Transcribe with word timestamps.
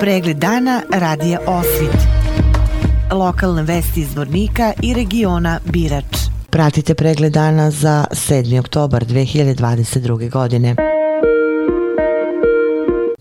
Pregled 0.00 0.36
dana 0.36 0.82
radija 0.92 1.38
Osvit. 1.46 2.00
Lokalne 3.12 3.62
vesti 3.62 4.00
iz 4.00 4.16
Vornika 4.16 4.72
i 4.82 4.94
regiona 4.94 5.60
Birač. 5.64 6.16
Pratite 6.50 6.94
pregled 6.94 7.32
dana 7.32 7.70
za 7.70 8.04
7. 8.10 8.60
oktobar 8.60 9.04
2022. 9.04 10.30
godine. 10.30 10.85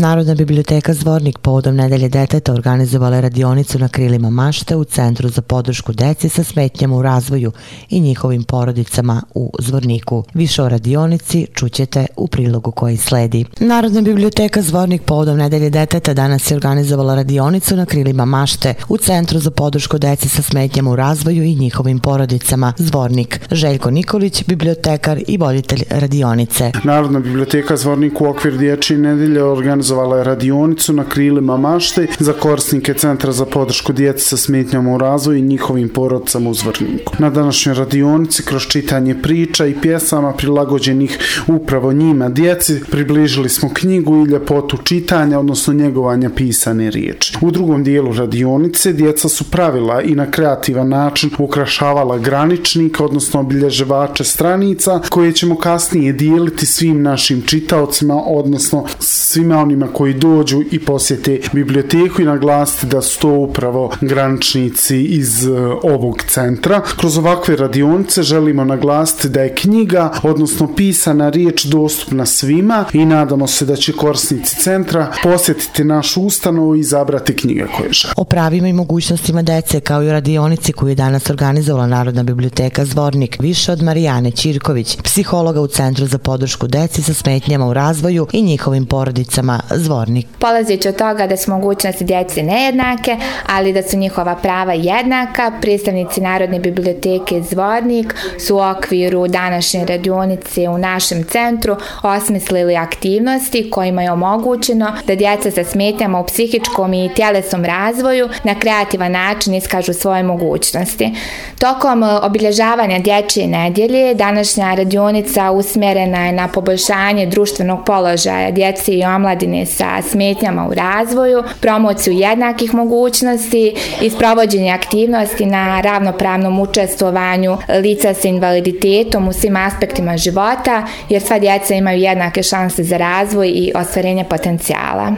Narodna 0.00 0.34
biblioteka 0.34 0.94
Zvornik 0.94 1.38
povodom 1.38 1.76
nedelje 1.76 2.08
deteta 2.08 2.52
organizovala 2.52 3.16
je 3.16 3.22
radionicu 3.22 3.78
na 3.78 3.88
krilima 3.88 4.30
mašte 4.30 4.76
u 4.76 4.84
Centru 4.84 5.28
za 5.28 5.42
podršku 5.42 5.92
deci 5.92 6.28
sa 6.28 6.44
smetnjama 6.44 6.96
u 6.96 7.02
razvoju 7.02 7.52
i 7.90 8.00
njihovim 8.00 8.42
porodicama 8.42 9.22
u 9.34 9.52
Zvorniku. 9.58 10.24
Više 10.34 10.62
o 10.62 10.68
radionici 10.68 11.46
čućete 11.54 12.06
u 12.16 12.26
prilogu 12.26 12.70
koji 12.70 12.96
sledi. 12.96 13.44
Narodna 13.58 14.00
biblioteka 14.00 14.62
Zvornik 14.62 15.02
povodom 15.02 15.38
nedelje 15.38 15.70
deteta 15.70 16.14
danas 16.14 16.50
je 16.50 16.54
organizovala 16.56 17.14
radionicu 17.14 17.76
na 17.76 17.86
krilima 17.86 18.24
mašte 18.24 18.74
u 18.88 18.96
Centru 18.96 19.38
za 19.38 19.50
podršku 19.50 19.98
deci 19.98 20.28
sa 20.28 20.42
smetnjama 20.42 20.90
u 20.90 20.96
razvoju 20.96 21.42
i 21.42 21.54
njihovim 21.54 21.98
porodicama 21.98 22.72
Zvornik. 22.78 23.40
Željko 23.50 23.90
Nikolić, 23.90 24.44
bibliotekar 24.46 25.22
i 25.26 25.36
voditelj 25.36 25.82
radionice. 25.90 26.72
Narodna 26.84 27.20
biblioteka 27.20 27.76
Zvornik 27.76 28.20
u 28.20 28.26
okvir 28.26 28.58
dječje 28.58 28.98
nedelje 28.98 29.42
organizovala 29.42 29.89
organizovala 29.90 30.18
je 30.18 30.24
radionicu 30.24 30.92
na 30.92 31.04
krilima 31.04 31.56
mašte 31.56 32.06
za 32.18 32.32
korisnike 32.32 32.94
Centra 32.94 33.32
za 33.32 33.44
podršku 33.44 33.92
djece 33.92 34.24
sa 34.24 34.36
smetnjama 34.36 34.94
u 34.94 34.98
razvoju 34.98 35.38
i 35.38 35.42
njihovim 35.42 35.88
porodcama 35.88 36.50
u 36.50 36.54
Zvrniku. 36.54 37.14
Na 37.18 37.30
današnjoj 37.30 37.74
radionici 37.74 38.42
kroz 38.42 38.62
čitanje 38.62 39.22
priča 39.22 39.66
i 39.66 39.74
pjesama 39.82 40.32
prilagođenih 40.32 41.18
upravo 41.46 41.92
njima 41.92 42.28
djeci 42.28 42.80
približili 42.90 43.48
smo 43.48 43.70
knjigu 43.74 44.16
i 44.16 44.30
ljepotu 44.30 44.76
čitanja, 44.76 45.38
odnosno 45.38 45.72
njegovanja 45.74 46.30
pisane 46.30 46.90
riječi. 46.90 47.36
U 47.40 47.50
drugom 47.50 47.84
dijelu 47.84 48.12
radionice 48.12 48.92
djeca 48.92 49.28
su 49.28 49.44
pravila 49.44 50.02
i 50.02 50.14
na 50.14 50.30
kreativan 50.30 50.88
način 50.88 51.30
ukrašavala 51.38 52.18
graničnik, 52.18 53.00
odnosno 53.00 53.40
obilježevače 53.40 54.24
stranica 54.24 55.00
koje 55.08 55.32
ćemo 55.32 55.56
kasnije 55.56 56.12
dijeliti 56.12 56.66
svim 56.66 57.02
našim 57.02 57.42
čitaocima, 57.42 58.22
odnosno 58.26 58.84
svima 58.98 59.58
onim 59.58 59.79
onima 59.80 59.92
koji 59.92 60.14
dođu 60.14 60.62
i 60.70 60.78
posjete 60.78 61.40
biblioteku 61.52 62.22
i 62.22 62.24
naglasiti 62.24 62.86
da 62.86 63.02
su 63.02 63.20
to 63.20 63.28
upravo 63.28 63.92
graničnici 64.00 65.04
iz 65.04 65.46
e, 65.46 65.50
ovog 65.82 66.22
centra. 66.28 66.80
Kroz 66.96 67.18
ovakve 67.18 67.56
radionice 67.56 68.22
želimo 68.22 68.64
naglasiti 68.64 69.28
da 69.28 69.42
je 69.42 69.54
knjiga, 69.54 70.12
odnosno 70.22 70.74
pisana 70.76 71.28
riječ 71.28 71.64
dostupna 71.64 72.26
svima 72.26 72.84
i 72.92 73.04
nadamo 73.04 73.46
se 73.46 73.64
da 73.64 73.76
će 73.76 73.92
korisnici 73.92 74.56
centra 74.56 75.12
posjetiti 75.22 75.84
našu 75.84 76.22
ustanovu 76.22 76.76
i 76.76 76.80
izabrati 76.80 77.36
knjige 77.36 77.66
koje 77.76 77.92
žele. 77.92 78.14
O 78.16 78.24
pravima 78.24 78.68
i 78.68 78.72
mogućnostima 78.72 79.42
dece 79.42 79.80
kao 79.80 80.02
i 80.02 80.08
o 80.08 80.12
radionici 80.12 80.72
koju 80.72 80.88
je 80.88 80.94
danas 80.94 81.30
organizovala 81.30 81.86
Narodna 81.86 82.22
biblioteka 82.22 82.84
Zvornik, 82.84 83.36
više 83.40 83.72
od 83.72 83.82
Marijane 83.82 84.30
Čirković, 84.30 84.96
psihologa 85.02 85.60
u 85.60 85.66
Centru 85.66 86.06
za 86.06 86.18
podršku 86.18 86.66
deci 86.66 87.02
sa 87.02 87.14
smetnjama 87.14 87.66
u 87.66 87.74
razvoju 87.74 88.26
i 88.32 88.42
njihovim 88.42 88.86
porodicama 88.86 89.60
Zvornik. 89.74 90.26
Polazeći 90.38 90.88
od 90.88 90.96
toga 90.96 91.26
da 91.26 91.36
su 91.36 91.50
mogućnosti 91.50 92.04
djece 92.04 92.42
nejednake, 92.42 93.16
ali 93.46 93.72
da 93.72 93.82
su 93.82 93.96
njihova 93.96 94.34
prava 94.34 94.72
jednaka, 94.72 95.52
predstavnici 95.60 96.20
Narodne 96.20 96.58
biblioteke 96.58 97.42
Zvornik 97.42 98.14
su 98.46 98.56
u 98.56 98.60
okviru 98.60 99.28
današnje 99.28 99.84
radionice 99.84 100.68
u 100.68 100.78
našem 100.78 101.24
centru 101.24 101.76
osmislili 102.02 102.76
aktivnosti 102.76 103.70
kojima 103.70 104.02
je 104.02 104.12
omogućeno 104.12 104.92
da 105.06 105.14
djeca 105.14 105.50
sa 105.50 105.64
smetnjama 105.64 106.20
u 106.20 106.24
psihičkom 106.26 106.94
i 106.94 107.10
tjelesnom 107.14 107.64
razvoju 107.64 108.28
na 108.44 108.54
kreativan 108.54 109.12
način 109.12 109.54
iskažu 109.54 109.92
svoje 109.92 110.22
mogućnosti. 110.22 111.10
Tokom 111.58 112.02
e, 112.02 112.06
obilježavanja 112.22 112.98
dječje 112.98 113.46
nedjelje, 113.46 114.14
današnja 114.14 114.74
radionica 114.74 115.50
usmjerena 115.50 116.26
je 116.26 116.32
na 116.32 116.48
poboljšanje 116.48 117.26
društvenog 117.26 117.84
položaja 117.86 118.50
djece 118.50 118.92
i 118.92 119.04
omladine 119.04 119.49
sa 119.66 120.02
smetnjama 120.02 120.68
u 120.68 120.74
razvoju, 120.74 121.42
promociju 121.60 122.14
jednakih 122.14 122.74
mogućnosti 122.74 123.74
i 124.02 124.10
sprovođenje 124.10 124.70
aktivnosti 124.70 125.46
na 125.46 125.80
ravnopravnom 125.80 126.60
učestvovanju 126.60 127.56
lica 127.82 128.14
sa 128.14 128.28
invaliditetom 128.28 129.28
u 129.28 129.32
svim 129.32 129.56
aspektima 129.56 130.16
života, 130.16 130.86
jer 131.08 131.22
sva 131.22 131.38
djeca 131.38 131.74
imaju 131.74 132.00
jednake 132.00 132.42
šanse 132.42 132.82
za 132.82 132.96
razvoj 132.96 133.48
i 133.48 133.72
ostvarenje 133.74 134.24
potencijala. 134.24 135.12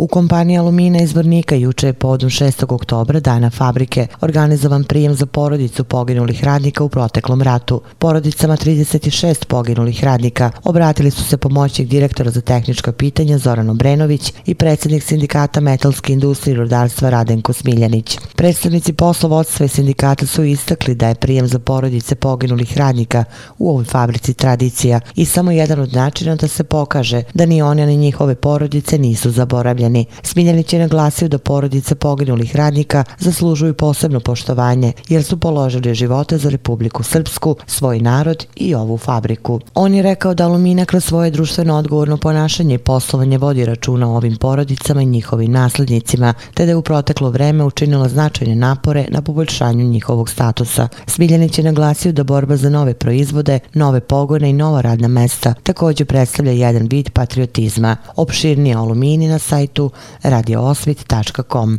U 0.00 0.06
kompaniji 0.06 0.58
Alumina 0.58 1.00
iz 1.02 1.14
Vornika 1.14 1.54
juče 1.54 1.86
je 1.86 1.92
podom 1.92 2.30
6. 2.30 2.74
oktobra, 2.74 3.20
dana 3.20 3.50
fabrike, 3.50 4.06
organizovan 4.20 4.84
prijem 4.84 5.14
za 5.14 5.26
porodicu 5.26 5.84
poginulih 5.84 6.44
radnika 6.44 6.84
u 6.84 6.88
proteklom 6.88 7.42
ratu. 7.42 7.80
Porodicama 7.98 8.56
36 8.56 9.44
poginulih 9.46 10.04
radnika 10.04 10.50
obratili 10.64 11.10
su 11.10 11.24
se 11.24 11.36
pomoćnik 11.36 11.88
direktora 11.88 12.30
za 12.30 12.40
tehnička 12.40 12.92
pitanja 12.92 13.38
Zoran 13.38 13.70
Obrenović 13.70 14.32
i 14.46 14.54
predsjednik 14.54 15.02
sindikata 15.02 15.60
metalske 15.60 16.12
industrije 16.12 16.54
i 16.54 16.58
rodarstva 16.58 17.10
Radenko 17.10 17.52
Smiljanić. 17.52 18.18
Predstavnici 18.36 18.92
poslovodstva 18.92 19.66
i 19.66 19.68
sindikata 19.68 20.26
su 20.26 20.44
istakli 20.44 20.94
da 20.94 21.08
je 21.08 21.14
prijem 21.14 21.46
za 21.46 21.58
porodice 21.58 22.14
poginulih 22.14 22.78
radnika 22.78 23.24
u 23.58 23.70
ovoj 23.70 23.84
fabrici 23.84 24.34
tradicija 24.34 25.00
i 25.14 25.24
samo 25.24 25.50
jedan 25.50 25.80
od 25.80 25.92
načina 25.92 26.36
da 26.36 26.48
se 26.48 26.64
pokaže 26.64 27.22
da 27.34 27.46
ni 27.46 27.62
one 27.62 27.86
ni 27.86 27.96
njihove 27.96 28.34
porodice 28.34 28.98
nisu 28.98 29.30
zaboravljene 29.30 29.89
Smiljani. 29.90 30.06
Smiljanić 30.22 30.72
je 30.72 30.78
naglasio 30.78 31.28
da 31.28 31.38
porodice 31.38 31.94
poginulih 31.94 32.56
radnika 32.56 33.04
zaslužuju 33.18 33.74
posebno 33.74 34.20
poštovanje 34.20 34.92
jer 35.08 35.24
su 35.24 35.36
položili 35.36 35.94
živote 35.94 36.38
za 36.38 36.48
Republiku 36.48 37.02
Srpsku, 37.02 37.56
svoj 37.66 38.00
narod 38.00 38.46
i 38.56 38.74
ovu 38.74 38.98
fabriku. 38.98 39.60
On 39.74 39.94
je 39.94 40.02
rekao 40.02 40.34
da 40.34 40.44
Alumina 40.44 40.84
kroz 40.84 41.04
svoje 41.04 41.30
društveno 41.30 41.76
odgovorno 41.76 42.16
ponašanje 42.16 42.74
i 42.74 42.78
poslovanje 42.78 43.38
vodi 43.38 43.64
računa 43.64 44.10
o 44.10 44.16
ovim 44.16 44.36
porodicama 44.36 45.02
i 45.02 45.06
njihovim 45.06 45.52
naslednicima, 45.52 46.34
te 46.54 46.64
da 46.66 46.72
je 46.72 46.76
u 46.76 46.82
proteklo 46.82 47.30
vreme 47.30 47.64
učinila 47.64 48.08
značajne 48.08 48.54
napore 48.54 49.06
na 49.08 49.22
poboljšanju 49.22 49.84
njihovog 49.84 50.30
statusa. 50.30 50.88
Smiljanić 51.06 51.58
je 51.58 51.64
naglasio 51.64 52.12
da 52.12 52.24
borba 52.24 52.56
za 52.56 52.70
nove 52.70 52.94
proizvode, 52.94 53.58
nove 53.74 54.00
pogone 54.00 54.50
i 54.50 54.52
nova 54.52 54.80
radna 54.80 55.08
mesta 55.08 55.54
također 55.62 56.06
predstavlja 56.06 56.52
jedan 56.52 56.86
vid 56.90 57.10
patriotizma. 57.10 57.96
Opširnije 58.16 58.76
Alumini 58.76 59.28
na 59.28 59.38
sajtu 59.38 59.79
sajtu 59.80 59.90
radioosvit.com. 60.22 61.78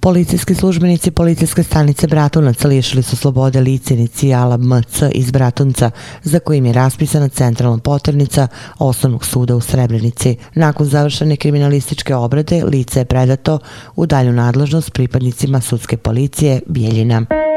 Policijski 0.00 0.54
službenici 0.54 1.10
policijske 1.10 1.62
stanice 1.62 2.06
Bratunac 2.06 2.64
lišili 2.64 3.02
su 3.02 3.16
slobode 3.16 3.60
lice 3.60 3.94
inicijala 3.94 4.56
MC 4.56 5.02
iz 5.14 5.30
Bratunca, 5.30 5.90
za 6.22 6.38
kojim 6.38 6.66
je 6.66 6.72
raspisana 6.72 7.28
centralna 7.28 7.78
potrebnica 7.78 8.48
osnovnog 8.78 9.24
suda 9.24 9.56
u 9.56 9.60
Srebrenici. 9.60 10.36
Nakon 10.54 10.86
završene 10.86 11.36
kriminalističke 11.36 12.14
obrade, 12.14 12.64
lice 12.64 13.00
je 13.00 13.04
predato 13.04 13.58
u 13.96 14.06
dalju 14.06 14.32
nadležnost 14.32 14.92
pripadnicima 14.92 15.60
sudske 15.60 15.96
policije 15.96 16.60
Bijeljina. 16.66 17.51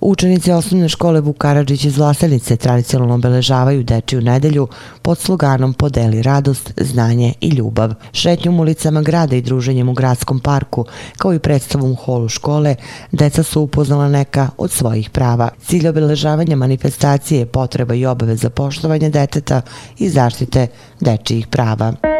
Učenici 0.00 0.52
osnovne 0.52 0.88
škole 0.88 1.20
Vukarađić 1.20 1.84
iz 1.84 1.98
Vlasenice 1.98 2.56
tradicionalno 2.56 3.14
obeležavaju 3.14 3.82
dečiju 3.82 4.20
nedelju 4.20 4.68
pod 5.02 5.18
sloganom 5.18 5.72
Podeli 5.74 6.22
radost, 6.22 6.72
znanje 6.76 7.34
i 7.40 7.48
ljubav. 7.48 7.94
Šetnjom 8.12 8.60
ulicama 8.60 9.02
grada 9.02 9.36
i 9.36 9.42
druženjem 9.42 9.88
u 9.88 9.92
gradskom 9.92 10.40
parku, 10.40 10.84
kao 11.16 11.34
i 11.34 11.38
predstavom 11.38 11.92
u 11.92 11.94
holu 11.94 12.28
škole, 12.28 12.74
deca 13.12 13.42
su 13.42 13.60
upoznala 13.60 14.08
neka 14.08 14.50
od 14.58 14.70
svojih 14.70 15.10
prava. 15.10 15.48
Cilj 15.66 15.88
obeležavanja 15.88 16.56
manifestacije 16.56 17.38
je 17.38 17.46
potreba 17.46 17.94
i 17.94 18.06
obaveza 18.06 18.50
poštovanja 18.50 19.08
deteta 19.08 19.62
i 19.98 20.08
zaštite 20.08 20.66
dečijih 21.00 21.46
prava. 21.46 22.17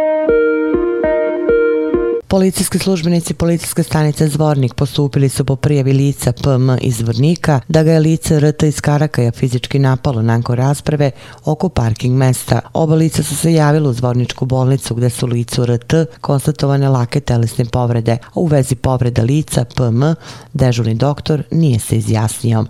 Policijski 2.31 2.79
službenici 2.79 3.35
policijske 3.35 3.83
stanice 3.83 4.29
Zvornik 4.29 4.75
postupili 4.75 5.29
su 5.29 5.45
po 5.45 5.57
prijavi 5.57 5.93
lica 5.93 6.33
PM 6.33 6.71
iz 6.81 6.97
Zvornika 6.97 7.61
da 7.69 7.83
ga 7.83 7.93
je 7.93 8.01
lice 8.01 8.41
RT 8.41 8.63
iz 8.63 8.81
Karakaja 8.81 9.33
fizički 9.33 9.79
napalo 9.79 10.23
nakon 10.23 10.57
rasprave 10.57 11.11
oko 11.45 11.69
parking 11.69 12.17
mesta. 12.17 12.61
Oba 12.73 12.95
lica 12.95 13.23
su 13.23 13.37
se 13.37 13.53
javili 13.53 13.89
u 13.89 13.93
Zvorničku 13.93 14.47
bolnicu 14.47 14.95
gde 14.95 15.11
su 15.11 15.27
licu 15.27 15.67
RT 15.67 15.95
konstatovane 16.21 16.89
lake 16.89 17.21
telesne 17.21 17.65
povrede, 17.65 18.13
a 18.13 18.41
u 18.41 18.47
vezi 18.47 18.75
povreda 18.75 19.23
lica 19.23 19.65
PM 19.65 20.03
dežurni 20.53 20.95
doktor 20.95 21.43
nije 21.51 21.79
se 21.79 21.97
izjasnio. 21.97 22.65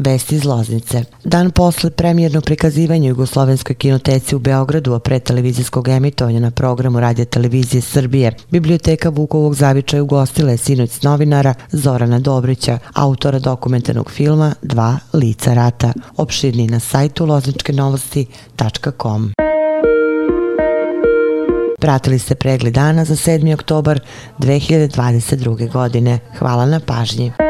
Vesti 0.00 0.36
iz 0.36 0.44
Loznice. 0.44 1.04
Dan 1.24 1.50
posle 1.50 1.90
premijernog 1.90 2.44
prikazivanja 2.44 3.08
Jugoslovenskoj 3.08 3.74
kinoteci 3.74 4.36
u 4.36 4.38
Beogradu, 4.38 4.94
a 4.94 4.98
pre 4.98 5.20
televizijskog 5.20 5.88
emitovanja 5.88 6.40
na 6.40 6.50
programu 6.50 7.00
Radija 7.00 7.24
Televizije 7.24 7.80
Srbije, 7.80 8.32
Biblioteka 8.50 9.08
Vukovog 9.08 9.54
zavičaja 9.54 10.02
ugostila 10.02 10.50
je 10.50 10.56
sinoć 10.56 11.02
novinara 11.02 11.54
Zorana 11.72 12.18
Dobrića, 12.18 12.78
autora 12.94 13.38
dokumentarnog 13.38 14.10
filma 14.10 14.54
Dva 14.62 14.98
lica 15.12 15.54
rata. 15.54 15.92
Opširni 16.16 16.66
na 16.66 16.80
sajtu 16.80 17.26
lozničkenovosti.com. 17.26 19.32
Pratili 21.80 22.18
ste 22.18 22.34
pregled 22.34 22.74
dana 22.74 23.04
za 23.04 23.16
7. 23.16 23.54
oktobar 23.54 24.00
2022. 24.38 25.72
godine. 25.72 26.18
Hvala 26.38 26.66
na 26.66 26.80
pažnji. 26.80 27.49